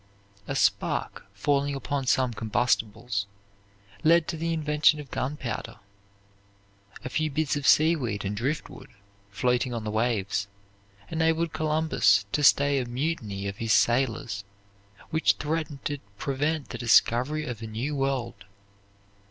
[0.47, 3.27] A spark falling upon some combustibles
[4.03, 5.77] led to the invention of gunpowder.
[7.05, 8.89] A few bits of seaweed and driftwood,
[9.29, 10.47] floating on the waves,
[11.11, 14.43] enabled Columbus to stay a mutiny of his sailors
[15.11, 18.45] which threatened to prevent the discovery of a new world.